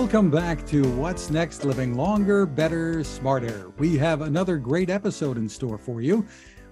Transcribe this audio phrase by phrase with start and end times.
[0.00, 3.72] Welcome back to What's Next Living Longer, Better, Smarter.
[3.78, 6.24] We have another great episode in store for you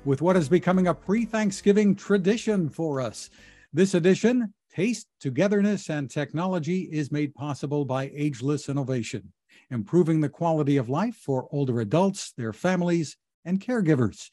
[0.04, 3.30] with what is becoming a pre Thanksgiving tradition for us.
[3.72, 9.32] This edition, Taste, Togetherness, and Technology, is made possible by Ageless Innovation,
[9.72, 14.30] improving the quality of life for older adults, their families, and caregivers.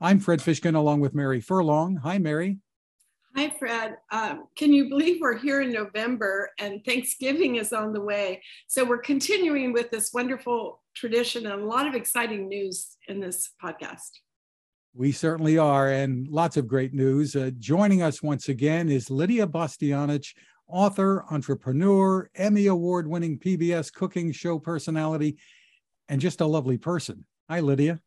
[0.00, 1.96] I'm Fred Fishkin along with Mary Furlong.
[1.96, 2.56] Hi, Mary.
[3.36, 3.96] Hi, Fred.
[4.10, 8.42] Um, can you believe we're here in November and Thanksgiving is on the way?
[8.66, 13.52] So we're continuing with this wonderful tradition and a lot of exciting news in this
[13.62, 14.10] podcast.
[14.94, 17.36] We certainly are, and lots of great news.
[17.36, 20.34] Uh, joining us once again is Lidia Bastianich,
[20.66, 25.38] author, entrepreneur, Emmy Award winning PBS cooking show personality,
[26.08, 27.24] and just a lovely person.
[27.48, 28.00] Hi, Lidia.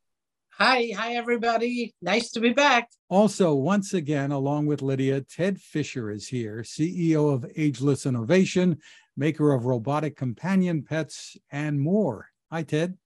[0.60, 1.96] Hi, hi, everybody.
[2.00, 2.92] Nice to be back.
[3.10, 8.78] Also, once again, along with Lidia, Ted Fisher is here, CEO of Ageless Innovation,
[9.18, 12.30] maker of robotic companion pets, and more.
[12.52, 13.00] Hi, Ted.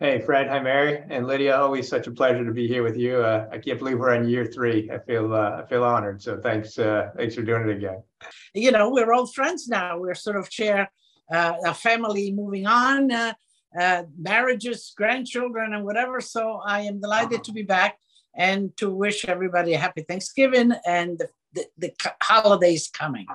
[0.00, 0.48] Hey, Fred.
[0.48, 1.56] Hi, Mary and Lidia.
[1.56, 3.18] Always such a pleasure to be here with you.
[3.18, 4.90] Uh, I can't believe we're on year three.
[4.90, 6.20] I feel uh, I feel honored.
[6.20, 8.02] So thanks uh, thanks for doing it again.
[8.52, 9.96] You know, we're all friends now.
[9.96, 10.90] We're sort of share
[11.32, 13.12] uh, a family moving on
[13.78, 16.20] uh, marriages, grandchildren, and whatever.
[16.20, 17.98] So I am delighted to be back
[18.36, 23.26] and to wish everybody a happy Thanksgiving and the, the, the holidays coming.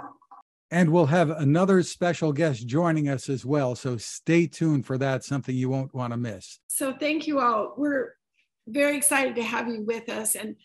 [0.71, 3.75] And we'll have another special guest joining us as well.
[3.75, 6.59] So stay tuned for that, something you won't want to miss.
[6.67, 7.73] So thank you all.
[7.77, 8.15] We're
[8.67, 10.35] very excited to have you with us.
[10.35, 10.55] And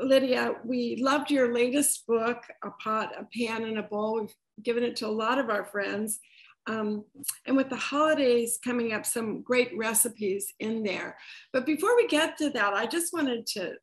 [0.00, 4.20] Lidia, we loved your latest book, A Pot, a Pan, and a Bowl.
[4.20, 6.18] We've given it to a lot of our friends.
[6.66, 7.04] Um,
[7.46, 11.16] and with the holidays coming up, some great recipes in there.
[11.52, 13.74] But before we get to that, I just wanted to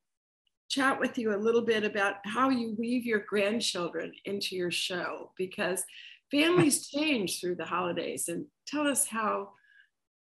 [0.69, 5.31] chat with you a little bit about how you weave your grandchildren into your show
[5.38, 5.84] because
[6.29, 8.28] families change through the holidays.
[8.28, 9.50] And tell us how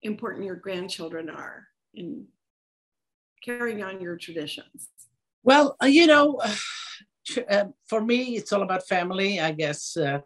[0.03, 2.27] important your grandchildren are in
[3.45, 4.89] carrying on your traditions.
[5.43, 6.41] Well, uh, you know,
[7.51, 9.97] uh, for me, it's all about family, I guess.
[9.97, 10.21] Uh,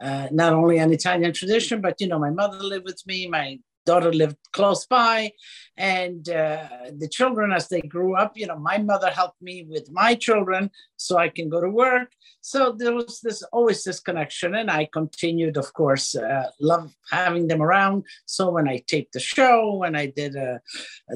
[0.00, 3.58] uh, not only an Italian tradition, but you know, my mother lived with me, my
[3.88, 5.32] daughter lived close by,
[5.76, 6.68] and uh,
[7.02, 10.70] the children, as they grew up, you know, my mother helped me with my children
[10.96, 12.10] so I can go to work.
[12.42, 17.48] So there was this always this connection, and I continued, of course, uh, love having
[17.48, 18.04] them around.
[18.26, 20.58] So when I taped the show, when I did uh,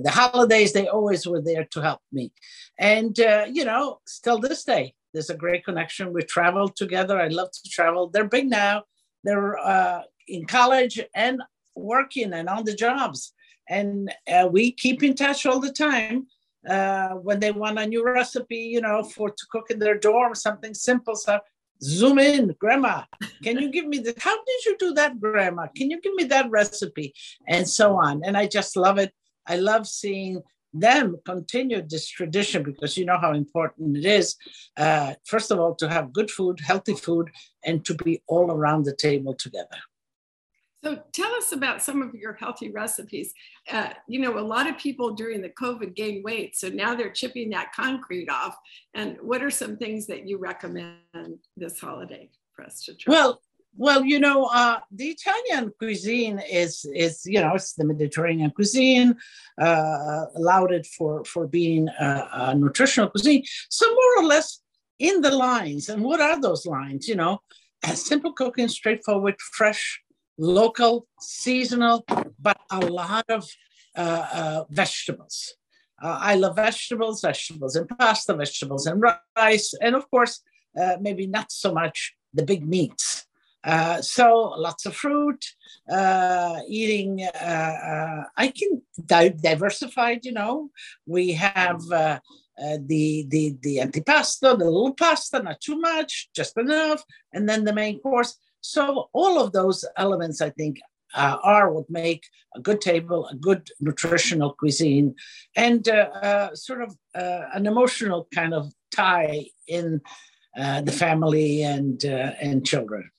[0.06, 2.32] the holidays, they always were there to help me,
[2.78, 6.12] and uh, you know, still this day, there's a great connection.
[6.12, 7.20] We travel together.
[7.20, 8.08] I love to travel.
[8.08, 8.84] They're big now.
[9.24, 11.40] They're uh, in college and
[11.74, 13.32] working and on the jobs.
[13.68, 16.26] And uh, we keep in touch all the time.
[16.68, 20.32] Uh, when they want a new recipe, you know, for to cook in their dorm,
[20.34, 21.16] something simple.
[21.16, 21.40] So
[21.82, 23.02] zoom in, grandma.
[23.42, 24.14] Can you give me the?
[24.16, 25.66] How did you do that, grandma?
[25.76, 27.14] Can you give me that recipe?
[27.48, 28.22] And so on.
[28.24, 29.12] And I just love it.
[29.46, 30.40] I love seeing
[30.72, 34.36] them continue this tradition because you know how important it is
[34.76, 37.30] uh, first of all to have good food healthy food
[37.64, 39.76] and to be all around the table together.
[40.84, 43.32] So tell us about some of your healthy recipes.
[43.70, 47.12] Uh, you know a lot of people during the covid gained weight so now they're
[47.12, 48.56] chipping that concrete off.
[48.94, 53.12] And what are some things that you recommend this holiday for us to try?
[53.12, 53.40] Well
[53.76, 59.16] well, you know, uh, the Italian cuisine is is you know it's the Mediterranean cuisine,
[59.58, 63.44] uh, lauded for for being a, a, nutritional cuisine.
[63.70, 64.60] So more or less
[64.98, 65.88] in the lines.
[65.88, 67.08] And what are those lines?
[67.08, 67.40] You know,
[67.94, 70.02] simple cooking, straightforward, fresh,
[70.38, 72.04] local, seasonal,
[72.38, 73.48] but a lot of
[73.96, 75.54] uh, uh vegetables.
[76.02, 79.02] Uh, I love vegetables, vegetables and pasta, vegetables and
[79.36, 80.42] rice, and of course,
[80.80, 83.26] uh, maybe not so much the big meats.
[83.64, 85.44] Uh, so lots of fruit,
[85.90, 87.22] uh, eating.
[87.22, 90.24] Uh, uh I can di- diversified.
[90.24, 90.70] You know,
[91.06, 92.18] we have uh,
[92.62, 97.64] uh, the the the antipasto, the little pasta, not too much, just enough, and then
[97.64, 98.36] the main course.
[98.60, 100.80] So all of those elements, I think,
[101.14, 102.24] are what make
[102.54, 105.14] a good table, a good nutritional cuisine,
[105.56, 105.84] and
[106.54, 110.00] sort of an emotional kind of tie in
[110.56, 113.10] the family and and children.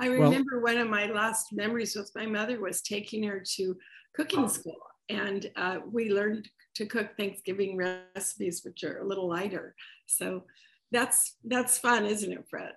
[0.00, 3.76] I remember well, one of my last memories with my mother was taking her to
[4.14, 4.78] cooking school,
[5.10, 9.74] and uh, we learned to cook Thanksgiving recipes, which are a little lighter.
[10.06, 10.44] So
[10.90, 12.72] that's that's fun, isn't it, Fred?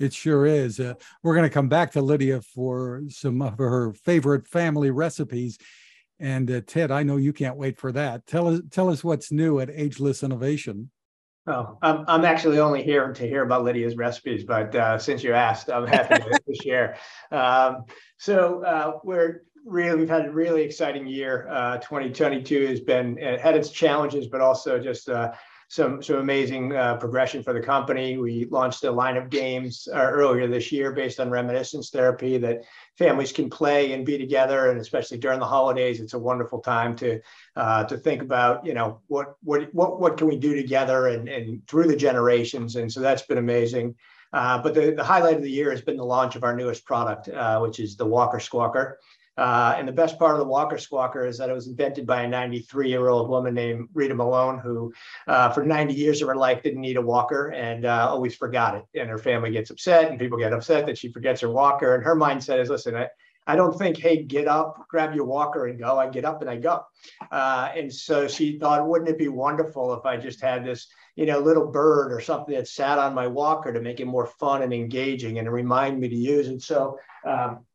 [0.00, 0.80] It sure is.
[0.80, 5.58] Uh, we're going to come back to Lidia for some of her favorite family recipes.
[6.18, 8.26] And uh, Ted, I know you can't wait for that.
[8.26, 10.90] Tell us tell us what's new at Ageless Innovation.
[11.48, 15.32] Oh, I'm, I'm actually only here to hear about Lidia's recipes, but uh, since you
[15.32, 16.96] asked, I'm happy to, share.
[17.30, 17.84] Um,
[18.18, 21.46] so uh, we're really, we've had a really exciting year.
[21.48, 25.32] Uh, 2022 has been, it had its challenges, but also just uh,
[25.68, 28.16] some some amazing uh, progression for the company.
[28.18, 32.62] We launched a line of games uh, earlier this year based on reminiscence therapy that
[32.96, 36.94] families can play and be together, and especially during the holidays, it's a wonderful time
[36.96, 37.20] to
[37.56, 41.28] uh, to think about you know what what what what can we do together and
[41.28, 43.94] and through the generations, and so that's been amazing.
[44.32, 46.84] Uh, but the, the highlight of the year has been the launch of our newest
[46.84, 48.98] product, uh, which is the Walker Squawker.
[49.36, 52.22] Uh, and the best part of the Walker Squawker is that it was invented by
[52.22, 54.92] a 93 year old woman named Rita Malone, who
[55.26, 58.76] uh, for 90 years of her life didn't need a walker and uh, always forgot
[58.76, 58.84] it.
[58.98, 61.94] And her family gets upset, and people get upset that she forgets her walker.
[61.94, 63.08] And her mindset is listen, I,
[63.46, 65.98] I don't think, hey, get up, grab your walker and go.
[65.98, 66.82] I get up and I go.
[67.30, 71.26] Uh, and so she thought, wouldn't it be wonderful if I just had this, you
[71.26, 74.62] know, little bird or something that sat on my walker to make it more fun
[74.62, 76.62] and engaging and remind me to use it.
[76.62, 77.65] So um,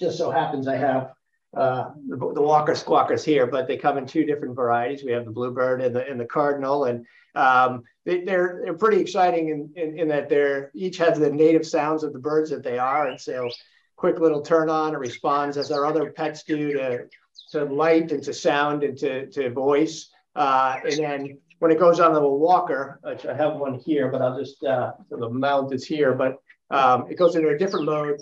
[0.00, 1.12] just so happens I have
[1.56, 5.02] uh, the, the, Walker Squawkers here, but they come in two different varieties.
[5.02, 8.74] We have the Bluebird and the and the Cardinal, and um, they, are they're, they're
[8.74, 12.50] pretty exciting in, in, in, that they're each has the native sounds of the birds
[12.50, 13.48] that they are, and so
[13.96, 17.06] quick little turn on and responds as our other pets do to
[17.52, 21.98] to light and to sound and to to voice, uh, and then when it goes
[21.98, 25.72] on the walker, which I have one here, but I'll just uh, so the mount
[25.72, 26.36] is here, but
[26.70, 28.20] um, it goes into a different mode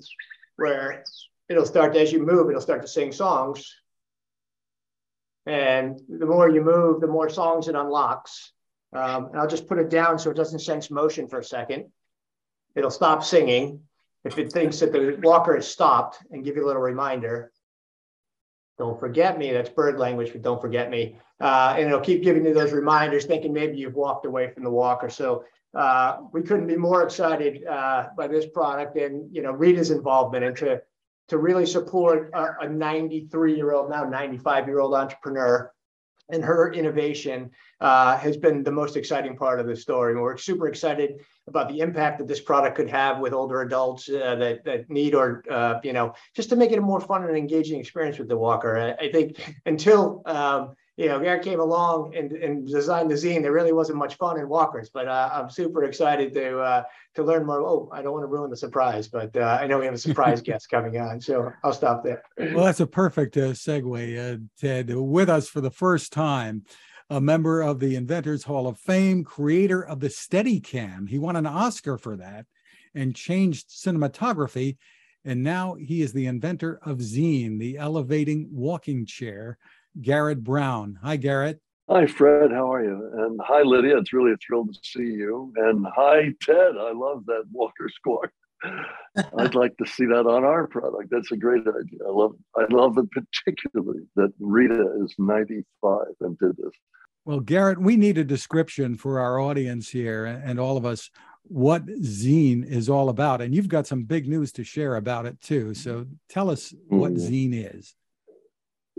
[0.55, 1.03] where
[1.49, 3.75] it'll start as you move, it'll start to sing songs.
[5.47, 8.53] And the more you move, the more songs it unlocks.
[8.93, 11.87] Um, and I'll just put it down so it doesn't sense motion for a second.
[12.75, 13.81] It'll stop singing.
[14.25, 17.53] If it thinks that the walker has stopped and give you a little reminder,
[18.77, 19.53] don't forget me.
[19.53, 21.17] That's bird language but don't forget me.
[21.41, 24.71] Uh, and it'll keep giving you those reminders, thinking maybe you've walked away from the
[24.71, 25.09] walker.
[25.09, 25.45] So
[25.75, 30.45] uh, we couldn't be more excited uh, by this product and you know Rita's involvement
[30.45, 30.81] into
[31.29, 35.73] to really support a 93 year old, now 95 year old entrepreneur.
[36.29, 40.13] And her innovation uh, has been the most exciting part of the story.
[40.13, 44.09] And we're super excited about the impact that this product could have with older adults
[44.09, 47.23] uh, that, that need or, uh, you know, just to make it a more fun
[47.23, 48.77] and engaging experience with the walker.
[48.77, 53.43] I, I think until um, you know, Garrett came along and, and designed the Zeen.
[53.43, 56.83] There really wasn't much fun in walkers, but uh, I'm super excited to uh,
[57.17, 57.61] to learn more.
[57.61, 59.99] Oh, I don't want to ruin the surprise, but uh, I know we have a
[59.99, 62.23] surprise guest coming on, so I'll stop there.
[62.39, 64.95] Well, that's a perfect uh, segue, uh, Ted.
[64.95, 66.65] With us for the first time,
[67.11, 71.09] a member of the Inventors Hall of Fame, creator of the Steadicam.
[71.09, 72.47] He won an Oscar for that
[72.95, 74.79] and changed cinematography.
[75.25, 79.59] And now he is the inventor of Zeen, the elevating walking chair
[80.01, 80.99] Garrett Brown.
[81.03, 81.61] Hi, Garrett.
[81.89, 82.51] Hi, Fred.
[82.51, 83.11] How are you?
[83.15, 83.97] And hi, Lidia.
[83.99, 85.53] It's really a thrill to see you.
[85.57, 86.77] And hi, Ted.
[86.79, 88.31] I love that Walker Squawk.
[89.39, 91.11] I'd like to see that on our product.
[91.11, 92.01] That's a great idea.
[92.07, 96.73] I love I love it particularly that Rita is 95 and did this.
[97.25, 101.11] Well, Garrett, we need a description for our audience here and all of us
[101.43, 103.41] what Zeen is all about.
[103.41, 105.75] And you've got some big news to share about it too.
[105.75, 107.19] So tell us what mm.
[107.19, 107.95] Zeen is.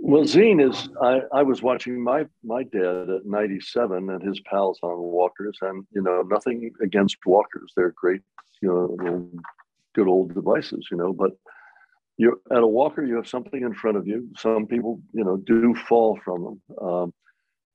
[0.08, 0.88] Well, Zeen is.
[1.02, 5.86] I, I was watching my my dad at 97 and his pals on walkers, and
[5.92, 7.74] you know nothing against walkers.
[7.76, 8.22] They're great,
[8.62, 9.30] you know,
[9.94, 11.12] good old devices, you know.
[11.12, 11.32] But
[12.16, 14.30] you're at a walker, you have something in front of you.
[14.38, 17.14] Some people, you know, do fall from them, um,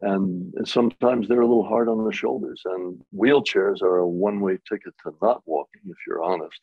[0.00, 2.62] and sometimes they're a little hard on the shoulders.
[2.64, 6.60] And wheelchairs are a one-way ticket to not walking, if you're honest.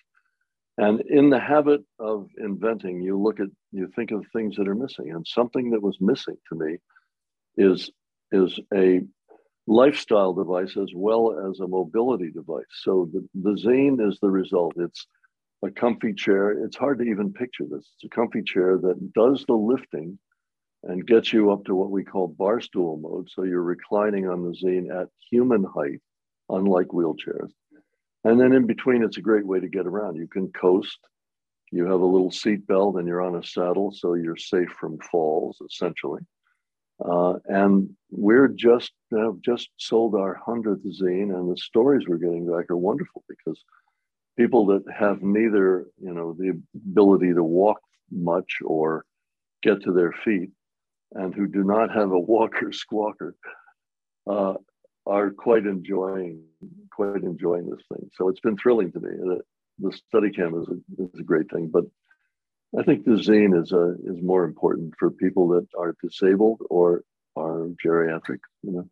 [0.80, 4.76] And in the habit of inventing, you look at, you think of things that are
[4.76, 5.12] missing.
[5.12, 6.78] And something that was missing to me
[7.58, 7.92] is,
[8.32, 9.02] is a
[9.68, 12.64] lifestyle device as well as a mobility device.
[12.82, 14.76] So the, the Zeen is the result.
[14.78, 15.06] It's
[15.66, 16.52] a comfy chair.
[16.64, 17.86] It's hard to even picture this.
[17.96, 20.18] It's a comfy chair that does the lifting
[20.84, 23.28] and gets you up to what we call bar stool mode.
[23.30, 26.00] So you're reclining on the Zeen at human height,
[26.48, 27.52] unlike wheelchairs.
[28.24, 30.18] And then in between, it's a great way to get around.
[30.18, 30.98] You can coast.
[31.72, 34.98] You have a little seat belt and you're on a saddle, so you're safe from
[35.12, 36.22] falls, essentially.
[37.04, 42.46] Uh, and we're just have just sold our hundredth Zeen, and the stories we're getting
[42.46, 43.64] back are wonderful because
[44.38, 47.80] people that have neither, you know, the ability to walk
[48.12, 49.06] much or
[49.64, 50.50] get to their feet,
[51.14, 53.34] and who do not have a walker squawker,
[54.30, 54.56] uh,
[55.10, 56.44] are quite enjoying
[56.92, 58.10] quite enjoying this thing.
[58.14, 59.10] So it's been thrilling to me.
[59.10, 59.40] The,
[59.80, 61.86] the Steadicam is a, is a great thing, but
[62.78, 67.04] I think the Zeen is a, is more important for people that are disabled or
[67.36, 68.40] are geriatric.
[68.64, 68.90] You know.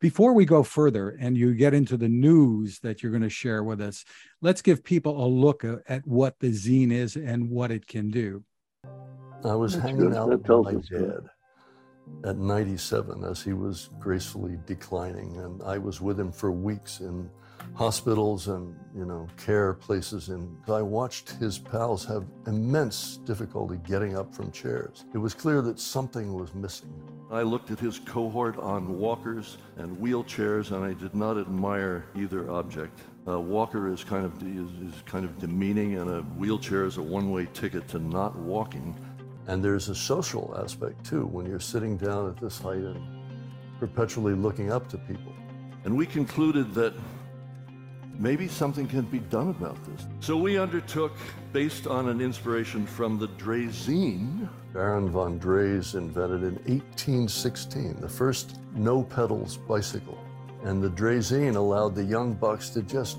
[0.00, 3.62] Before we go further and you get into the news that you're going to share
[3.62, 4.04] with us,
[4.40, 8.42] let's give people a look at what the Zeen is and what it can do.
[9.44, 10.14] I was That's hanging good.
[10.16, 11.28] out That with my us good.
[12.24, 17.30] At 97 as he was gracefully declining, and I was with him for weeks in
[17.74, 20.28] hospitals and you know care places.
[20.28, 25.04] And i watched his pals have immense difficulty getting up from chairs.
[25.14, 26.92] It was clear that something was missing.
[27.30, 32.50] I looked at his cohort on walkers and wheelchairs and i did not admire either
[32.50, 33.00] object.
[33.26, 37.02] A walker is kind of is, is kind of demeaning and a wheelchair is a
[37.02, 38.94] one-way ticket to not walking
[39.46, 43.02] and there's a social aspect too when you're sitting down at this height and
[43.78, 45.32] perpetually looking up to people
[45.84, 46.94] and we concluded that
[48.18, 50.06] maybe something can be done about this.
[50.20, 51.16] So we undertook,
[51.52, 58.60] based on an inspiration from the Draisine, Baron von Drais invented in 1816 the first
[58.74, 60.18] no pedals bicycle.
[60.62, 63.18] And the Draisine allowed the young bucks to just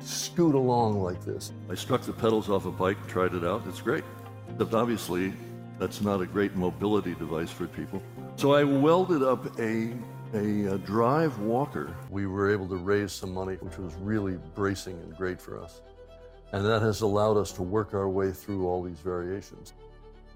[0.00, 1.52] scoot along like this.
[1.70, 4.04] I struck the pedals off a bike, tried it out, it's great.
[4.56, 5.32] But obviously,
[5.78, 8.02] that's not a great mobility device for people.
[8.36, 9.92] So I welded up a
[10.32, 14.98] a, uh drive walker, we were able to raise some money, which was really bracing
[14.98, 15.80] and great for us.
[16.52, 19.74] And that has allowed us to work our way through all these variations.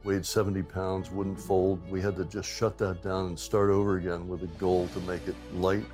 [0.05, 1.81] Weighed 70 pounds, wouldn't fold.
[1.91, 5.01] We had to just shut that down and start over again with a goal to
[5.01, 5.85] make it light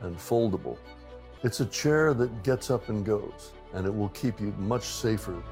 [0.00, 0.78] and foldable.
[1.42, 5.42] It's a chair that gets up and goes, and it will keep you much safer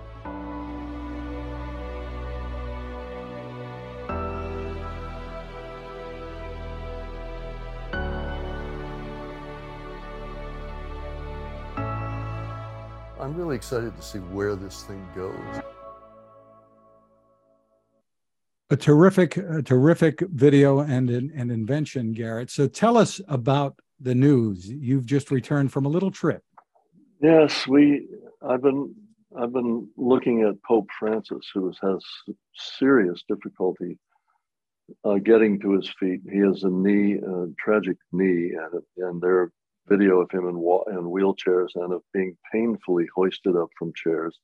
[13.30, 15.62] I'm really excited to see where this thing goes.
[18.70, 22.50] A terrific, a terrific video and an, an invention, Garrett.
[22.50, 24.68] So tell us about the news.
[24.68, 26.42] You've just returned from a little trip.
[27.22, 28.08] Yes, we.
[28.42, 28.96] I've been
[29.40, 32.04] I've been looking at Pope Francis, who has
[32.56, 33.96] serious difficulty
[35.04, 36.20] uh, getting to his feet.
[36.28, 39.52] He has a knee, a tragic knee, and, and there are
[39.90, 44.38] video of him in, wa- in wheelchairs and of being painfully hoisted up from chairs,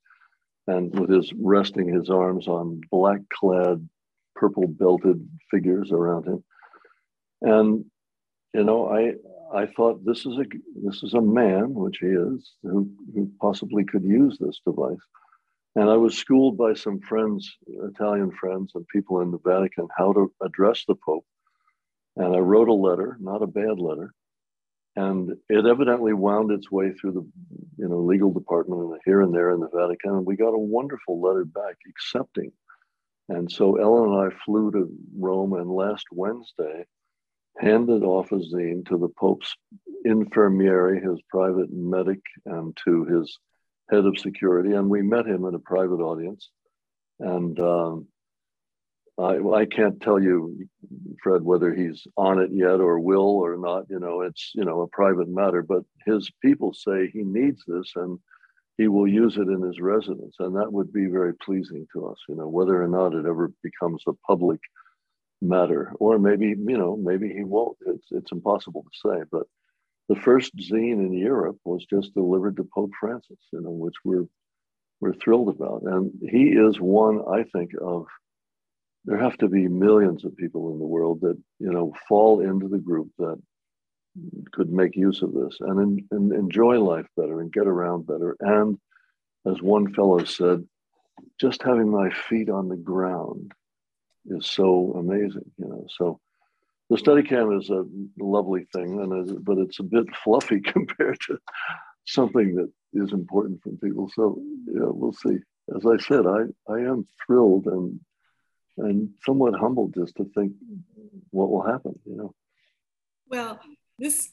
[0.66, 3.88] and with his resting his arms on black-clad,
[4.34, 5.18] purple-belted
[5.50, 6.44] figures around him,
[7.42, 7.84] and
[8.54, 9.14] you know, I
[9.62, 10.44] I thought this is a
[10.86, 15.04] this is a man, which he is, who, who possibly could use this device.
[15.76, 20.12] And I was schooled by some friends, Italian friends, and people in the Vatican, how
[20.14, 21.26] to address the Pope.
[22.16, 24.14] And I wrote a letter, not a bad letter,
[24.96, 27.26] and it evidently wound its way through the
[27.78, 30.12] you know legal department and here and there in the Vatican.
[30.12, 32.52] And we got a wonderful letter back accepting.
[33.28, 34.88] And so Ellen and I flew to
[35.18, 36.86] Rome, and last Wednesday
[37.58, 39.54] handed off a Zeen to the Pope's
[40.06, 43.38] infermiere, his private medic, and to his
[43.90, 44.72] head of security.
[44.72, 46.50] And we met him in a private audience.
[47.18, 48.06] And um,
[49.18, 50.68] I, I can't tell you,
[51.22, 53.84] Fred, whether he's on it yet or will or not.
[53.88, 55.62] You know, it's you know a private matter.
[55.62, 58.18] But his people say he needs this, and
[58.76, 62.18] he will use it in his residence, and that would be very pleasing to us.
[62.28, 64.60] You know, whether or not it ever becomes a public
[65.40, 67.78] matter, or maybe you know maybe he won't.
[67.86, 69.22] It's it's impossible to say.
[69.30, 69.46] But
[70.08, 74.26] the first Zeen in Europe was just delivered to Pope Francis, you know, which we're
[75.00, 75.82] we're thrilled about.
[75.82, 78.06] And he is one, I think, of
[79.06, 82.68] there have to be millions of people in the world that you know fall into
[82.68, 83.40] the group that
[84.52, 88.36] could make use of this and, and enjoy life better and get around better.
[88.40, 88.78] And
[89.46, 90.66] as one fellow said,
[91.40, 93.52] just having my feet on the ground
[94.26, 95.86] is so amazing, you know.
[95.88, 96.20] So
[96.90, 97.84] the Steadicam is a
[98.18, 101.38] lovely thing, and but it's a bit fluffy compared to
[102.06, 104.10] something that is important for people.
[104.14, 105.38] So yeah, we'll see.
[105.74, 108.00] As I said, I I am thrilled and
[108.78, 110.52] and somewhat humbled just to think
[111.30, 111.98] what will happen.
[112.04, 112.34] You know.
[113.30, 113.60] Well,
[113.98, 114.30] this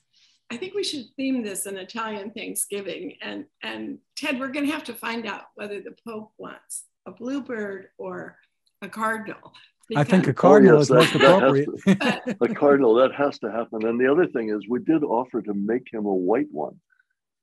[0.51, 4.71] I think we should theme this an Italian Thanksgiving, and and Ted, we're going to
[4.71, 8.37] have to find out whether the Pope wants a bluebird or
[8.81, 9.53] a cardinal.
[9.95, 12.39] I think a cardinal Oh, yes, is most that- that has appropriate.
[12.39, 15.41] but a cardinal that has to happen and the other thing is we did offer
[15.41, 16.79] to make him a white one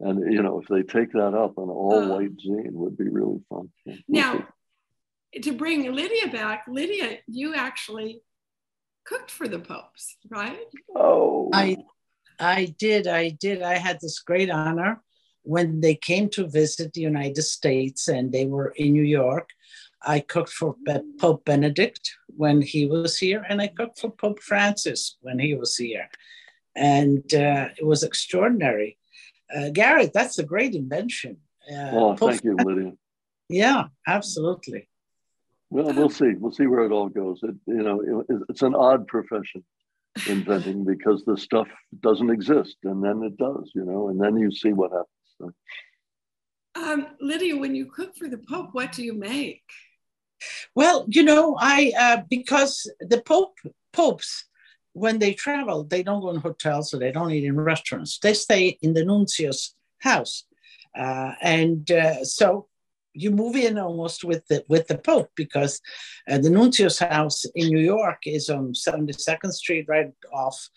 [0.01, 2.09] and you know if they take that up an all uh.
[2.09, 4.45] white Zeen would be really fun We'll now, see.
[5.43, 8.23] To bring Lidia back, Lidia, you actually
[9.05, 10.67] cooked for the popes, right?
[10.95, 11.77] oh I
[12.39, 13.63] I did, I did.
[13.63, 15.03] I had this great honor
[15.43, 19.49] when they came to visit the United States and they were in New York.
[20.03, 20.77] I cooked for
[21.19, 25.77] Pope Benedict when he was here, and I cooked for Pope Francis when he was
[25.77, 26.09] here.
[26.77, 28.97] and uh, it was extraordinary.
[29.55, 31.39] Uh, Garrett, that's a great invention.
[31.71, 32.93] Uh, oh, thank you, Lidia.
[33.49, 34.89] Yeah, absolutely.
[35.71, 36.33] Well, we'll see.
[36.37, 37.41] We'll see where it all goes.
[37.43, 39.65] It, you know, it's an odd profession,
[40.27, 41.69] inventing, because the stuff
[42.01, 43.71] doesn't exist, and then it does.
[43.75, 45.07] You know, and then you see what happens.
[45.39, 45.53] So.
[46.75, 49.63] Um, Lidia, when you cook for the Pope, what do you make?
[50.75, 53.57] Well, you know, I uh, because the Pope
[53.93, 54.47] popes
[54.93, 58.19] when they travel, they don't go in hotels, so they don't eat in restaurants.
[58.19, 60.45] They stay in the nuncio's house,
[60.99, 62.67] uh, and uh, so
[63.15, 65.81] you move in almost with the with the Pope because
[66.29, 70.69] uh, the nuncio's house in New York is on 72nd Street, right off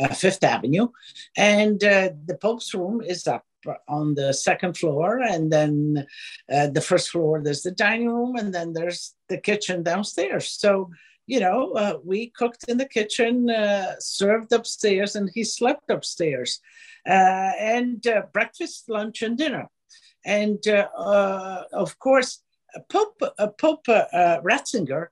[0.00, 0.88] uh, Fifth Avenue,
[1.36, 3.44] and uh, the Pope's room is up
[3.88, 6.06] on the second floor, and then
[6.52, 10.48] uh, the first floor there's the dining room, and then there's the kitchen downstairs.
[10.48, 10.90] So
[11.26, 16.60] you know, uh, we cooked in the kitchen, uh, served upstairs, and he slept upstairs,
[17.06, 19.68] uh, and uh, breakfast, lunch, and dinner.
[20.24, 22.42] And uh, uh, of course,
[22.88, 23.20] Pope,
[23.58, 25.08] Pope Ratzinger,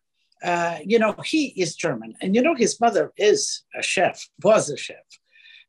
[0.85, 4.77] you know, he is German, and you know, his mother is a chef, was a
[4.77, 4.97] chef.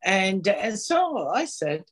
[0.04, 1.84] And, and so I said,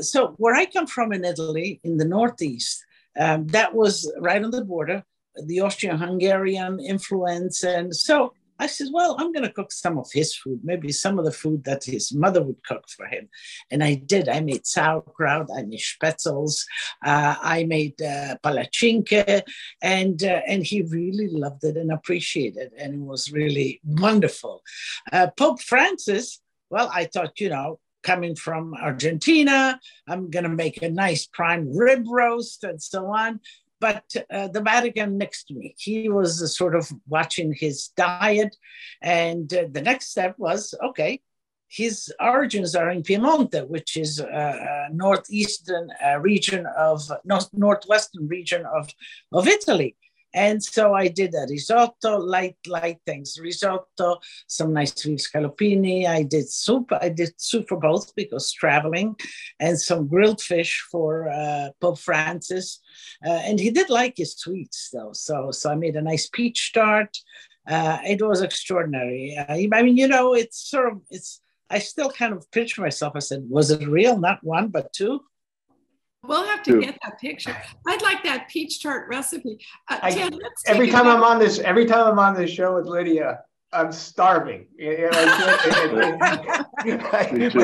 [0.00, 2.84] so where I come from in Italy, in the Northeast,
[3.18, 5.04] um, that was right on the border
[5.44, 7.62] the Austrian Hungarian influence.
[7.62, 11.18] And so I said, well, I'm going to cook some of his food, maybe some
[11.18, 13.28] of the food that his mother would cook for him.
[13.70, 14.28] And I did.
[14.28, 16.64] I made sauerkraut, I made spätzles,
[17.04, 18.36] uh, I made uh,
[19.82, 22.72] and, uh, and he really loved it and appreciated it.
[22.78, 24.62] And it was really wonderful.
[25.12, 30.80] Uh, Pope Francis, well, I thought, you know, coming from Argentina, I'm going to make
[30.80, 33.40] a nice prime rib roast and so on
[33.86, 35.74] but uh, the Vatican next to me.
[35.78, 36.84] He was uh, sort of
[37.16, 38.56] watching his diet.
[39.00, 41.20] And uh, the next step was okay,
[41.68, 48.26] his origins are in Piemonte, which is a, uh, northeastern uh, region of, north, northwestern
[48.28, 48.84] region of,
[49.32, 49.96] of Italy.
[50.36, 56.06] And so I did a risotto, light, light things, risotto, some nice sweet scallopini.
[56.06, 56.92] I did soup.
[56.92, 59.16] I did soup for both because traveling,
[59.58, 62.80] and some grilled fish for uh, Pope Francis.
[63.26, 65.12] Uh, and he did like his sweets though.
[65.14, 67.16] So, so I made a nice peach tart.
[67.66, 69.36] Uh, it was extraordinary.
[69.36, 73.14] Uh, I mean, you know, it's sort of, it's, I still kind of picture myself.
[73.16, 74.18] I said, was it real?
[74.18, 75.22] Not one, but two.
[76.26, 77.56] We'll have to get that picture.
[77.86, 79.58] I'd like that peach tart recipe.
[79.88, 80.36] Uh, I, Ted,
[80.66, 83.38] every time I'm on this, every time I'm on this show with Lidia,
[83.72, 84.66] I'm starving.
[84.78, 85.10] My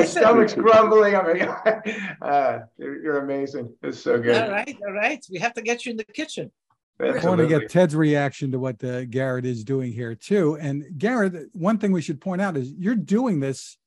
[0.05, 1.15] stomach's grumbling.
[1.15, 1.41] I'm like,
[2.21, 3.73] uh, you're amazing.
[3.81, 4.41] It's so good.
[4.41, 5.25] All right, all right.
[5.31, 6.51] We have to get you in the kitchen.
[6.99, 7.21] Absolutely.
[7.21, 10.57] I want to get Ted's reaction to what uh, Garrett is doing here too.
[10.57, 13.77] And Garrett, one thing we should point out is you're doing this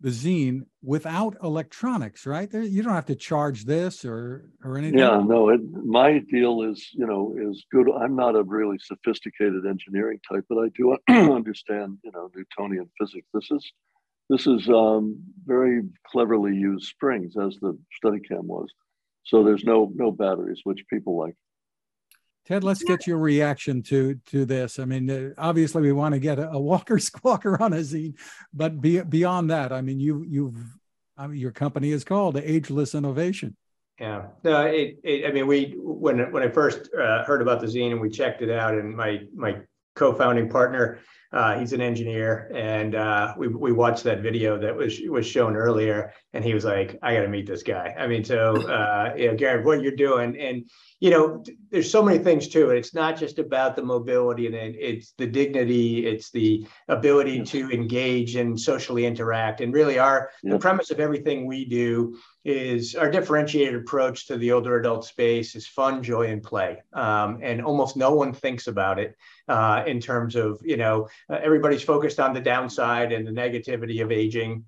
[0.00, 2.52] the Zeen without electronics, right?
[2.52, 4.98] You don't have to charge this or or anything.
[4.98, 5.48] Yeah, no.
[5.48, 7.86] It, my deal is, you know, is good.
[7.90, 13.26] I'm not a really sophisticated engineering type, but I do understand, you know, Newtonian physics.
[13.32, 13.72] This is
[14.28, 18.68] this is um, very cleverly used springs, as the Steadicam was.
[19.24, 21.34] So there's no no batteries, which people like.
[22.46, 24.78] Ted, let's get your reaction to to this.
[24.78, 28.14] I mean, uh, obviously, we want to get a, a, Walker Squawker on a Zeen,
[28.52, 30.56] but be, beyond that, I mean, you you've
[31.16, 33.56] I mean, your company is called Ageless Innovation.
[33.98, 37.66] Yeah, no, it, it, I mean, we when when I first uh, heard about the
[37.66, 39.60] Zeen and we checked it out, and my my
[39.94, 40.98] co-founding partner
[41.34, 45.56] uh, he's an engineer, and uh, we we watched that video that was was shown
[45.56, 49.14] earlier, and he was like, "I got to meet this guy." I mean, so uh,
[49.16, 50.70] you know, Gary, what you're doing, and
[51.00, 52.78] you know, there's so many things to it.
[52.78, 58.36] It's not just about the mobility, and it's the dignity, it's the ability to engage
[58.36, 63.74] and socially interact, and really, our the premise of everything we do is our differentiated
[63.74, 68.14] approach to the older adult space is fun, joy, and play, um, and almost no
[68.14, 69.16] one thinks about it
[69.48, 74.02] uh, in terms of you know uh, everybody's focused on the downside and the negativity
[74.02, 74.64] of aging.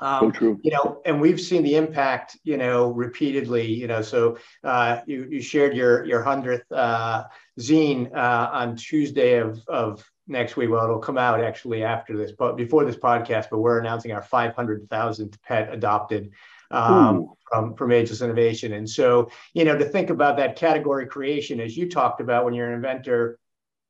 [0.00, 3.70] Um, so you know, and we've seen the impact, you know, repeatedly.
[3.70, 7.24] You know, so uh, you you shared your your hundredth uh,
[7.58, 10.70] Zeen uh, on Tuesday of of next week.
[10.70, 13.48] Well, it'll come out actually after this, but before this podcast.
[13.50, 16.30] But we're announcing our 500,000th pet adopted
[16.70, 18.72] um, from from Ageless Innovation.
[18.72, 22.54] And so, you know, to think about that category creation, as you talked about when
[22.54, 23.38] you're an inventor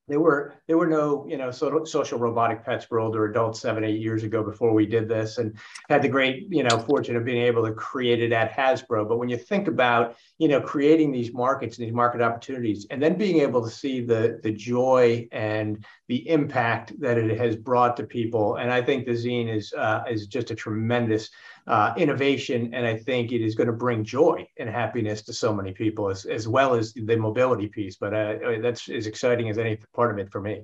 [0.08, 3.84] there were there were no you know so, social robotic pets for older adults seven
[3.84, 5.56] eight years ago before we did this and
[5.88, 9.08] had the great you know fortune of being able to create it at hasbro.
[9.08, 13.00] But when you think about you know creating these markets and these market opportunities and
[13.00, 17.96] then being able to see the the joy and the impact that it has brought
[17.96, 21.30] to people and i think the Zeen is uh, is just a tremendous
[21.66, 22.74] uh, innovation.
[22.74, 26.10] And I think it is going to bring joy and happiness to so many people,
[26.10, 27.96] as, as well as the mobility piece.
[27.96, 30.62] But uh, that's as exciting as any part of it for me.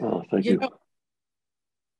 [0.00, 0.52] Oh, thank you.
[0.52, 0.58] you.
[0.58, 0.70] Know,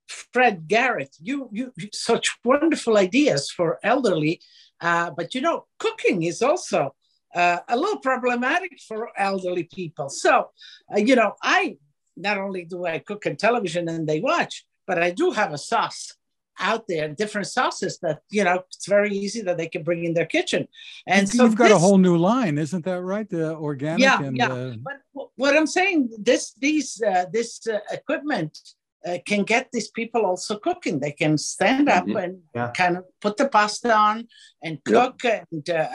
[0.08, 4.40] Fred Garrett, you, you such wonderful ideas for elderly,
[4.80, 6.94] uh, but you know, cooking is also
[7.34, 10.08] uh, a little problematic for elderly people.
[10.08, 10.50] So,
[10.92, 11.76] uh, you know, I
[12.16, 15.58] not only do I cook on television and they watch, but I do have a
[15.58, 16.14] sauce
[16.58, 20.14] out there different sauces that you know it's very easy that they can bring in
[20.14, 20.68] their kitchen
[21.06, 24.22] and so you've got this, a whole new line isn't that right the organic yeah
[24.22, 24.74] and, yeah uh...
[24.82, 28.56] but what i'm saying this these uh, this uh, equipment
[29.06, 32.16] uh, can get these people also cooking they can stand up mm-hmm.
[32.16, 32.70] and yeah.
[32.76, 34.26] kind of put the pasta on
[34.62, 35.46] and cook yep.
[35.50, 35.88] and uh,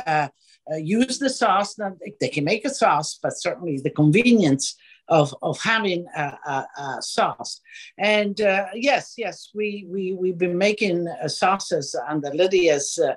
[0.71, 4.75] uh, use the sauce now they can make a sauce but certainly the convenience
[5.09, 7.61] of, of having a, a, a sauce.
[7.97, 13.15] And uh, yes, yes, we, we, we've been making uh, sauces under Lidia's uh,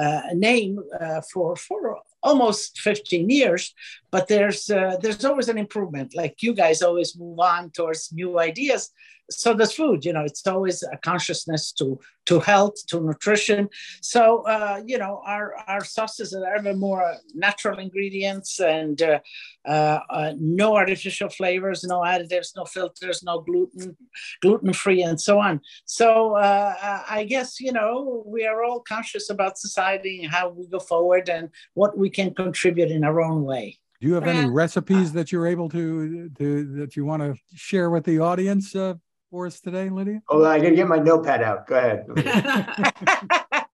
[0.00, 3.74] uh name uh, for, for almost 15 years,
[4.10, 6.14] but there's, uh, there's always an improvement.
[6.14, 8.90] Like you guys always move on towards new ideas
[9.30, 13.68] so does food you know it's always a consciousness to to health to nutrition.
[14.02, 19.20] So uh, you know our our sauces are ever more natural ingredients and uh,
[19.66, 23.96] uh, uh, no artificial flavors no additives no filters no gluten
[24.42, 25.60] gluten free and so on.
[25.84, 30.66] So uh, i guess you know we are all conscious about society and how we
[30.66, 33.78] go forward and what we can contribute in our own way.
[34.00, 37.88] Do you have any recipes that you're able to, to that you want to share
[37.88, 38.94] with the audience uh,
[39.30, 40.22] for us today, Lidia?
[40.28, 41.66] Oh, I got to get my notepad out.
[41.66, 42.06] Go ahead.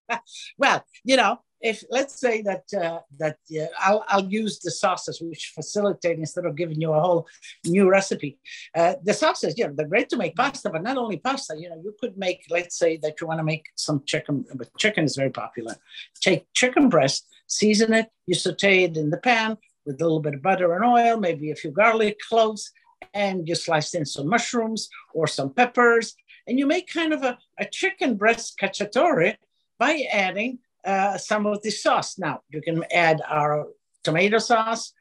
[0.58, 5.20] well, you know, if let's say that uh, that uh, I'll, I'll use the sauces
[5.20, 7.26] which facilitate instead of giving you a whole
[7.64, 8.38] new recipe
[8.76, 11.70] uh, the sauces you know they're great to make pasta but not only pasta you
[11.70, 15.04] know you could make let's say that you want to make some chicken but chicken
[15.04, 15.74] is very popular
[16.20, 20.34] take chicken breast season it you saute it in the pan with a little bit
[20.34, 22.72] of butter and oil maybe a few garlic cloves
[23.14, 26.14] and you slice in some mushrooms or some peppers,
[26.46, 29.36] and you make kind of a, a chicken breast cacciatore
[29.78, 32.18] by adding uh, some of the sauce.
[32.18, 33.68] Now, you can add our
[34.02, 34.92] tomato sauce,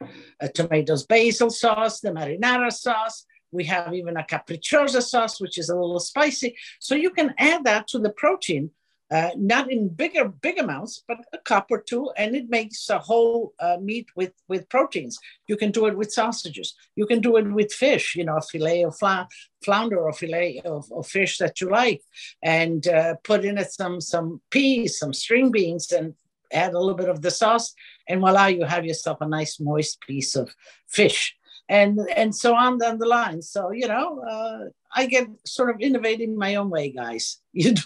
[0.54, 3.26] tomatoes basil sauce, the marinara sauce.
[3.50, 6.56] We have even a capricciosa sauce, which is a little spicy.
[6.78, 8.70] So you can add that to the protein
[9.12, 12.98] uh, not in bigger big amounts, but a cup or two, and it makes a
[12.98, 15.18] whole uh, meat with with proteins.
[15.46, 16.74] You can do it with sausages.
[16.96, 18.16] You can do it with fish.
[18.16, 19.28] You know, a fillet of fla-
[19.62, 22.00] flounder or fillet of, of, fish that you like,
[22.42, 26.14] and uh, put in it some some peas, some string beans, and
[26.50, 27.74] add a little bit of the sauce,
[28.08, 30.54] and voila, you have yourself a nice moist piece of
[30.88, 31.36] fish
[31.68, 33.42] and and so on down the line.
[33.42, 37.38] So you know, uh, I get sort of innovating my own way, guys.
[37.54, 37.82] You do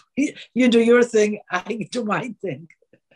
[0.55, 2.69] you do your thing, I do my thing.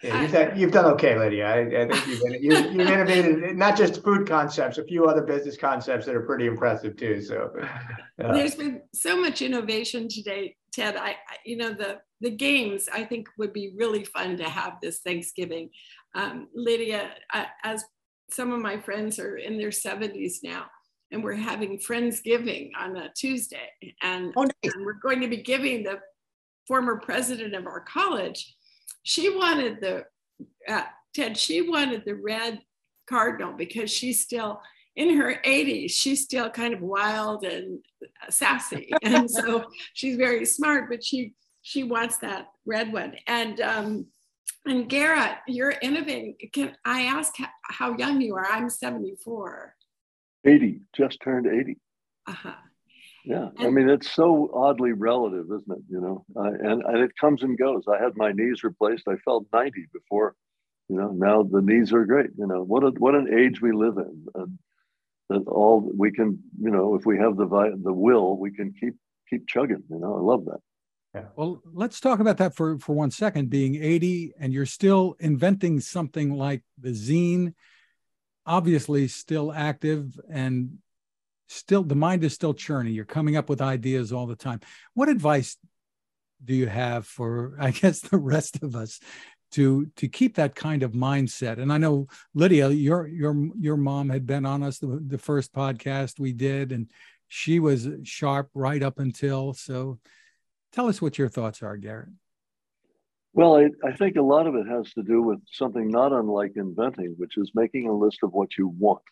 [0.03, 1.47] Yeah, you've, done, you've done okay, Lidia.
[1.47, 5.59] I, I think you've, you've, you've, innovated not just food concepts, a few other business
[5.59, 7.21] concepts that are pretty impressive too.
[7.21, 10.97] So uh, there's been so much innovation today, Ted.
[10.97, 14.79] I, I, you know the the games I think would be really fun to have
[14.81, 15.71] this Thanksgiving.
[16.15, 17.85] Um, Lidia, uh, as
[18.33, 20.67] some of my friends are in their 70s now
[21.13, 23.71] and we're having friendsgiving on a tuesday.
[24.03, 24.75] And, oh, nice.
[24.75, 25.99] and, we're going to be giving the
[26.67, 28.55] former president of our college
[29.03, 30.05] she wanted the
[30.69, 30.83] uh,
[31.15, 32.61] ted she wanted the red
[33.09, 34.61] cardinal because she's still
[34.97, 37.81] in her 80s she's still kind of wild and
[38.29, 38.91] sassy.
[39.03, 39.65] And so
[39.95, 43.15] she's very smart but she she wants that red one.
[43.27, 44.07] And um,
[44.67, 46.37] and Garrett, you're innovating.
[46.53, 48.47] Can I ask how young you are?
[48.47, 49.75] I'm 74.
[50.45, 51.79] 80, just turned 80.
[52.27, 52.53] Uh-huh.
[53.25, 55.85] Yeah, and, I mean, it's so oddly relative, isn't it?
[55.91, 57.85] You know, uh, and, and it comes and goes.
[57.87, 59.09] I had my knees replaced.
[59.09, 60.35] I felt 90 before,
[60.89, 62.31] you know, now the knees are great.
[62.39, 64.27] You know, what, a, what an age we live in.
[64.35, 64.59] And
[65.29, 68.95] that all we can, you know, if we have the, the will, we can keep,
[69.29, 69.83] keep chugging.
[69.91, 70.61] You know, I love that.
[71.15, 71.25] Yeah.
[71.35, 73.51] Well, let's talk about that for, for one second.
[73.51, 77.55] Being 80 and you're still inventing something like the Zeen,
[78.47, 80.79] obviously still active and
[81.49, 82.95] still the mind is still churning.
[82.95, 84.61] You're coming up with ideas all the time.
[84.95, 85.57] What advice
[86.45, 89.01] do you have for, I guess, the rest of us
[89.53, 91.59] to to keep that kind of mindset.
[91.59, 95.53] And I know Lidia, your your your mom had been on us the, the first
[95.53, 96.91] podcast we did, and
[97.29, 99.53] she was sharp right up until.
[99.55, 99.99] So,
[100.73, 102.09] tell us what your thoughts are, Garrett.
[103.33, 106.53] Well, I, I think a lot of it has to do with something not unlike
[106.57, 109.03] inventing, which is making a list of what you want.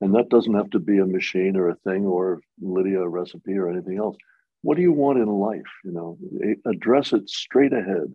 [0.00, 3.56] And that doesn't have to be a machine or a thing or Lidia a recipe
[3.56, 4.16] or anything else.
[4.62, 5.60] What do you want in life?
[5.84, 6.18] You know,
[6.66, 8.12] address it straight ahead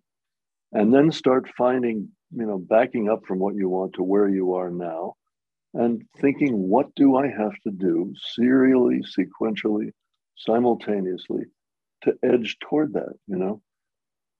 [0.73, 4.55] and then start finding, you know, backing up from what you want to where you
[4.55, 5.15] are now
[5.73, 9.91] and thinking, what do I have to do serially, sequentially,
[10.35, 11.45] simultaneously
[12.03, 13.61] to edge toward that, you know?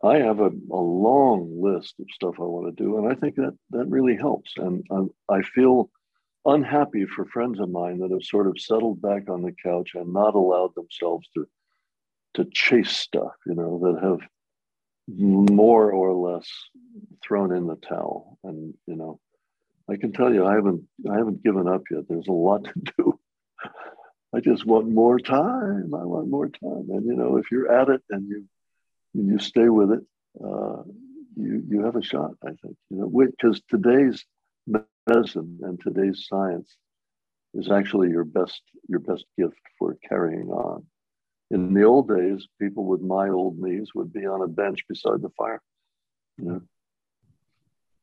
[0.04, 3.36] I have a, a long list of stuff I want to do, and I think
[3.36, 4.54] that that really helps.
[4.58, 5.90] And I, I feel
[6.46, 10.14] unhappy for friends of mine that have sort of settled back on the couch and
[10.14, 11.48] not allowed themselves to
[12.36, 14.20] to chase stuff, you know, that have
[15.08, 16.48] more or less
[17.24, 18.38] thrown in the towel.
[18.44, 19.20] And you know,
[19.90, 22.04] I can tell you, I haven't I haven't given up yet.
[22.08, 23.17] There's a lot to do.
[24.38, 25.96] I just want more time.
[25.96, 26.86] I want more time.
[26.90, 28.46] And you know, if you're at it and you
[29.14, 30.04] you stay with it,
[30.44, 30.84] uh,
[31.36, 32.34] you you have a shot.
[32.44, 34.24] I think you know because today's
[35.08, 36.78] medicine and today's science
[37.56, 40.86] is actually your best your best gift for carrying on.
[41.50, 45.24] In the old days, people with my old knees would be on a bench beside
[45.24, 45.64] the fire.
[46.38, 46.62] You know?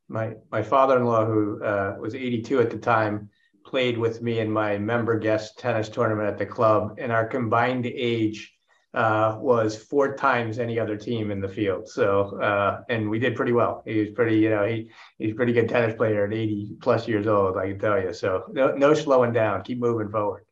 [0.08, 3.30] My my father-in-law, who uh, was 82 at the time,
[3.64, 7.86] played with me in my member guest tennis tournament at the club, and our combined
[7.86, 8.54] age
[8.94, 11.88] uh, was four times any other team in the field.
[11.88, 13.82] So, uh, and we did pretty well.
[13.84, 17.08] He was pretty, you know, he he's a pretty good tennis player at 80 plus
[17.08, 18.12] years old, I can tell you.
[18.12, 19.62] So, no, no slowing down.
[19.62, 20.44] Keep moving forward.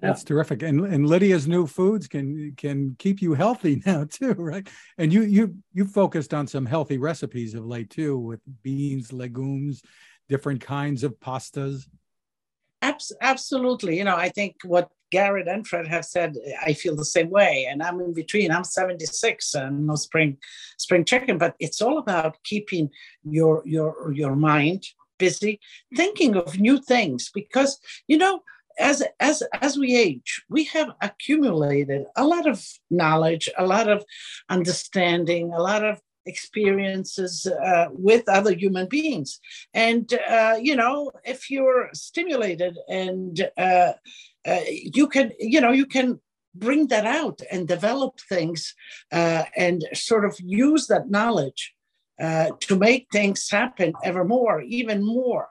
[0.00, 0.62] That's terrific.
[0.62, 4.66] And and Lidia's new foods can can keep you healthy now too, right?
[4.96, 9.82] And you you you focused on some healthy recipes of late too, with beans, legumes,
[10.28, 11.86] different kinds of pastas.
[12.82, 13.96] Absolutely.
[13.96, 17.68] You know, I think what Garrett and Fred have said, I feel the same way.
[17.70, 18.50] And I'm in between.
[18.50, 20.38] I'm 76 and no spring
[20.78, 22.90] spring chicken, but it's all about keeping
[23.22, 24.84] your your your mind
[25.18, 25.60] busy,
[25.94, 27.30] thinking of new things.
[27.32, 28.40] Because you know,
[28.78, 34.04] as as as we age, we have accumulated a lot of knowledge, a lot of
[34.48, 39.40] understanding, a lot of experiences uh, with other human beings.
[39.74, 43.92] And uh, you know if you're stimulated and uh,
[44.46, 46.20] uh, you can you know you can
[46.54, 48.74] bring that out and develop things
[49.10, 51.74] uh, and sort of use that knowledge
[52.20, 55.48] uh, to make things happen ever more even more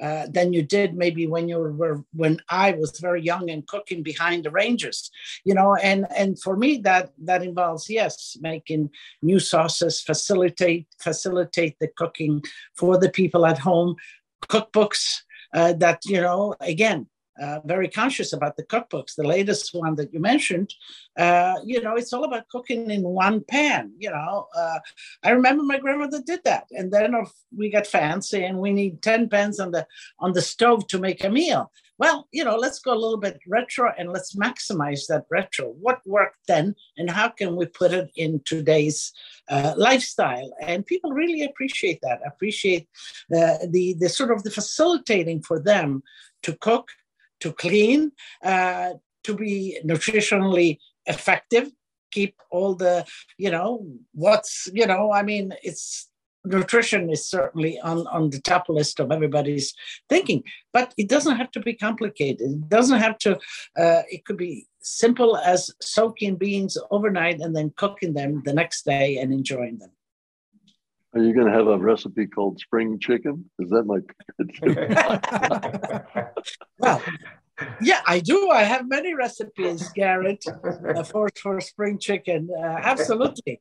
[0.00, 4.02] uh, than you did maybe when you were when I was very young and cooking
[4.02, 5.10] behind the ranges,
[5.44, 5.76] you know.
[5.76, 8.90] And and for me that that involves yes, making
[9.22, 12.42] new sauces, facilitate facilitate the cooking
[12.74, 13.96] for the people at home,
[14.48, 15.20] cookbooks
[15.54, 17.06] uh, that you know again
[17.40, 19.14] uh, very conscious about the cookbooks.
[19.14, 20.74] The latest one that you mentioned,
[21.18, 23.92] uh, you know, it's all about cooking in one pan.
[23.98, 24.78] You know, uh,
[25.22, 27.14] I remember my grandmother did that, and then
[27.56, 29.86] we got fancy and we need ten pans on the
[30.18, 31.70] on the stove to make a meal.
[31.98, 35.74] Well, you know, let's go a little bit retro and let's maximize that retro.
[35.80, 39.12] What worked then, and how can we put it in today's
[39.50, 40.50] uh, lifestyle?
[40.62, 42.20] And people really appreciate that.
[42.26, 42.88] Appreciate
[43.28, 46.02] the the the sort of the facilitating for them
[46.42, 46.88] to cook
[47.40, 48.12] to clean,
[48.44, 48.90] uh,
[49.24, 51.70] to be nutritionally effective,
[52.10, 53.04] keep all the,
[53.38, 56.08] you know, what's, you know, I mean, it's
[56.44, 59.74] nutrition is certainly on, on the top list of everybody's
[60.08, 62.50] thinking, but it doesn't have to be complicated.
[62.50, 63.36] It doesn't have to,
[63.76, 68.84] uh, it could be simple as soaking beans overnight and then cooking them the next
[68.84, 69.90] day and enjoying them.
[71.12, 73.50] Are you going to have a recipe called spring chicken?
[73.58, 73.98] Is that my?
[74.38, 74.74] be
[76.78, 77.02] well,
[77.82, 78.50] yeah, I do.
[78.50, 82.48] I have many recipes, Garrett, uh, for for spring chicken.
[82.56, 83.60] Uh, absolutely,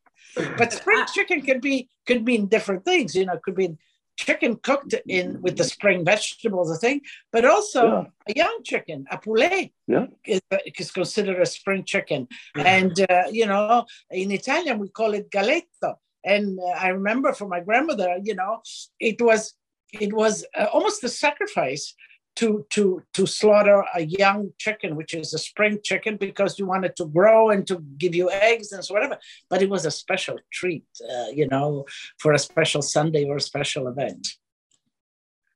[0.57, 3.15] but spring chicken can be could mean different things.
[3.15, 3.75] You know, it could be
[4.15, 7.81] chicken cooked in with the spring vegetables, I think, but also
[8.27, 8.33] yeah.
[8.33, 10.07] a young chicken, a poulet, yeah.
[10.25, 10.41] is,
[10.77, 12.27] is considered a spring chicken.
[12.55, 17.59] And uh, you know, in Italian we call it galletto and I remember for my
[17.59, 18.61] grandmother, you know,
[18.99, 19.53] it was
[19.93, 21.95] it was uh, almost a sacrifice
[22.35, 26.95] to to to slaughter a young chicken, which is a spring chicken, because you wanted
[26.97, 29.17] to grow and to give you eggs and so whatever.
[29.49, 31.85] But it was a special treat, uh, you know,
[32.17, 34.27] for a special Sunday or a special event.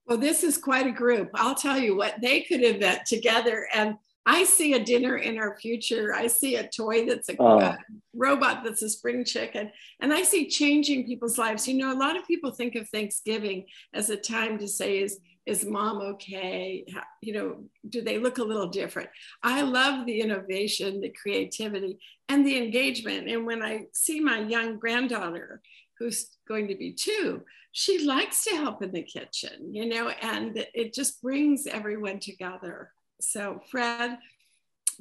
[0.05, 1.29] Well, this is quite a group.
[1.35, 3.67] I'll tell you what they could invent together.
[3.73, 3.95] And
[4.25, 6.13] I see a dinner in our future.
[6.13, 7.75] I see a toy that's a uh,
[8.15, 9.71] robot that's a spring chicken.
[9.99, 11.67] And I see changing people's lives.
[11.67, 15.19] You know, a lot of people think of Thanksgiving as a time to say, is,
[15.45, 16.85] is mom okay?
[16.93, 19.09] How, you know, do they look a little different?
[19.43, 23.29] I love the innovation, the creativity, and the engagement.
[23.29, 25.61] And when I see my young granddaughter,
[25.99, 30.65] who's going to be two, she likes to help in the kitchen, you know, and
[30.73, 32.91] it just brings everyone together.
[33.23, 34.17] So, Fred,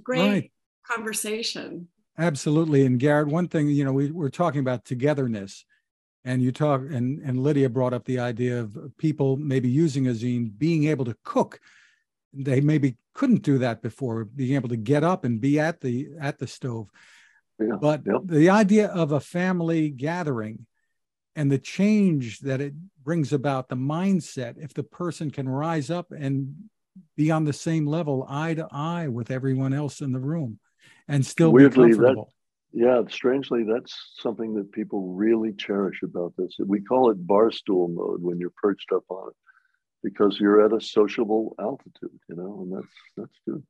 [0.03, 0.53] great right.
[0.87, 1.89] conversation.
[2.19, 2.85] Absolutely.
[2.87, 5.65] And Garrett, one thing, you know, we, we're talking about togetherness.
[6.25, 10.15] And you talk, and, and Lidia brought up the idea of people maybe using a
[10.15, 11.59] Zeen, being able to cook.
[12.33, 16.11] They maybe couldn't do that before, being able to get up and be at the
[16.21, 16.91] at the stove.
[17.59, 18.21] Yeah, but yep.
[18.25, 20.67] the idea of a family gathering
[21.35, 26.13] and the change that it brings about, the mindset, if the person can rise up
[26.13, 26.55] and
[27.16, 30.59] be on the same level, eye to eye with everyone else in the room,
[31.09, 32.33] and still Weirdly, be comfortable.
[32.74, 36.57] That, yeah, strangely, that's something that people really cherish about this.
[36.59, 39.37] We call it barstool mode when you're perched up on it,
[40.02, 43.62] because you're at a sociable altitude, you know, and that's that's good.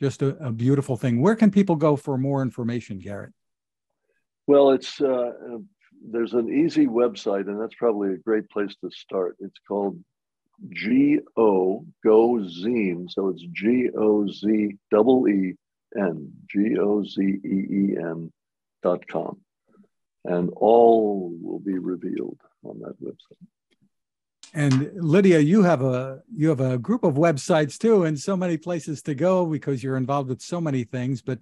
[0.00, 1.20] Just a, a beautiful thing.
[1.20, 3.32] Where can people go for more information, Garrett?
[4.48, 5.30] Well, it's uh,
[6.04, 9.36] there's an easy website, and that's probably a great place to start.
[9.38, 10.02] It's called
[10.70, 13.08] G O Go Zeen.
[13.10, 15.54] So it's G O Z double E
[15.96, 18.32] N G O Z E E N
[18.82, 19.40] dot com.
[20.24, 23.46] And all will be revealed on that website.
[24.54, 28.56] And Lidia, you have a you have a group of websites too, and so many
[28.56, 31.22] places to go because you're involved with so many things.
[31.22, 31.38] But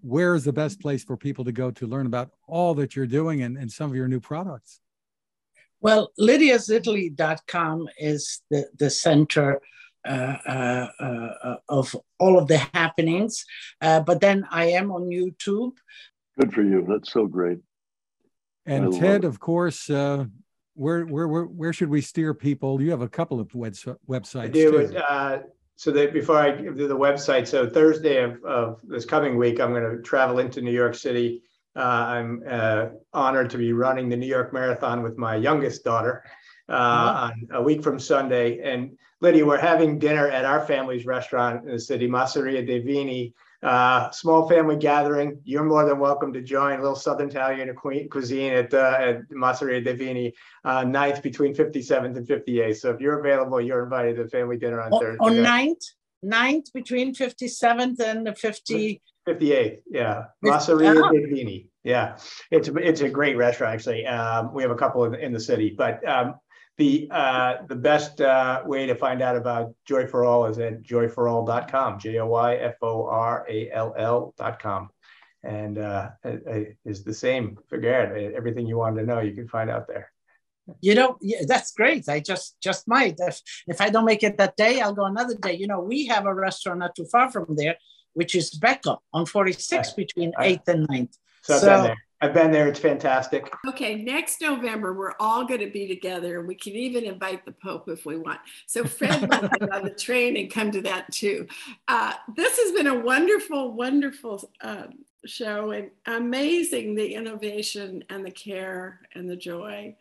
[0.00, 3.06] where is the best place for people to go to learn about all that you're
[3.06, 4.80] doing and, and some of your new products?
[5.80, 9.60] Well, lidiasitaly.com is the, the center
[10.06, 13.44] uh, uh, uh, of all of the happenings.
[13.80, 15.72] Uh, but then I am on YouTube.
[16.38, 16.86] Good for you.
[16.88, 17.58] That's so great.
[18.66, 20.26] And I Ted, of course, uh,
[20.74, 22.80] where, where, where, where should we steer people?
[22.80, 23.74] You have a couple of web,
[24.08, 24.40] websites.
[24.40, 24.88] I do.
[24.88, 24.96] Too.
[24.96, 25.42] Uh,
[25.76, 29.60] so that before I give you the website, so Thursday of, of this coming week,
[29.60, 31.42] I'm going to travel into New York City
[31.76, 36.24] uh, I'm uh, honored to be running the New York Marathon with my youngest daughter
[36.68, 38.60] uh, on a week from Sunday.
[38.60, 43.34] And Lidia, we're having dinner at our family's restaurant in the city, Masseria dei Vini.
[43.60, 45.40] Uh, small family gathering.
[45.42, 49.82] You're more than welcome to join a little Southern Italian cuisine at, uh, at Masseria
[49.82, 50.32] dei Vini,
[50.64, 52.76] uh, 9th between 57th and 58th.
[52.76, 55.18] So if you're available, you're invited to family dinner on, Thursday.
[55.18, 55.84] On 9th?
[56.24, 59.02] 9th between 57th and the 50.
[59.28, 60.24] 58th, yeah.
[60.44, 61.68] Masseria Vini.
[61.84, 62.18] Yeah,
[62.50, 64.06] it's a, it's a great restaurant actually.
[64.06, 66.34] Um, we have a couple in, in the city, but um,
[66.76, 70.82] the uh, the best uh, way to find out about Joy for All is at
[70.82, 74.90] joyforall.com, J O Y F O R A L L.com.
[75.44, 78.34] And uh, it, is the same for Garrett.
[78.34, 80.12] Everything you wanted to know, you can find out there.
[80.80, 82.08] You know, yeah, that's great.
[82.08, 83.16] I just just might.
[83.18, 85.54] If, if I don't make it that day, I'll go another day.
[85.54, 87.76] You know, we have a restaurant not too far from there
[88.18, 91.18] which is Becco on 46 between 8th and 9th.
[91.42, 91.96] So, I've been there.
[92.20, 92.66] I've been there.
[92.66, 93.48] It's fantastic.
[93.68, 96.42] Okay, next November, we're all going to be together.
[96.42, 98.40] We can even invite the Pope if we want.
[98.66, 101.46] So Fred will get on the train and come to that too.
[101.86, 104.88] Uh, this has been a wonderful, wonderful uh,
[105.24, 109.94] show and amazing the innovation and the care and the joy.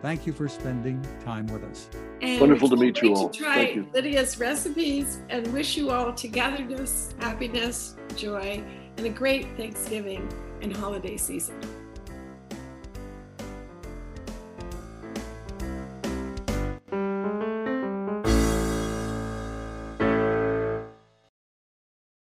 [0.00, 1.88] Thank you for spending time with us.
[2.20, 3.30] And Wonderful to meet you all.
[3.30, 3.84] To try Thank you.
[3.94, 8.64] Lidia's recipes and wish you all togetherness, happiness, joy,
[8.96, 10.28] and a great Thanksgiving
[10.60, 11.60] and holiday season.